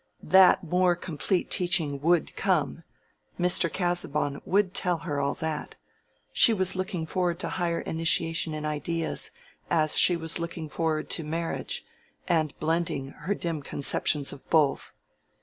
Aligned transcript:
That 0.23 0.63
more 0.63 0.95
complete 0.95 1.51
teaching 1.51 1.99
would 2.01 2.35
come—Mr. 2.35 3.71
Casaubon 3.71 4.41
would 4.45 4.73
tell 4.73 4.97
her 5.05 5.19
all 5.19 5.35
that: 5.35 5.75
she 6.33 6.55
was 6.55 6.75
looking 6.75 7.05
forward 7.05 7.37
to 7.41 7.49
higher 7.49 7.81
initiation 7.81 8.55
in 8.55 8.65
ideas, 8.65 9.29
as 9.69 9.99
she 9.99 10.15
was 10.15 10.39
looking 10.39 10.69
forward 10.69 11.07
to 11.11 11.23
marriage, 11.23 11.85
and 12.27 12.57
blending 12.57 13.09
her 13.09 13.35
dim 13.35 13.61
conceptions 13.61 14.33
of 14.33 14.49
both. 14.49 14.91